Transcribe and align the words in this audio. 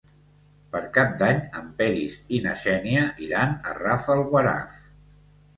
Per 0.75 0.79
Cap 0.95 1.11
d'Any 1.19 1.41
en 1.59 1.67
Peris 1.81 2.15
i 2.37 2.41
na 2.47 2.55
Xènia 2.63 3.05
iran 3.27 3.55
a 3.73 3.77
Rafelguaraf. 3.81 4.83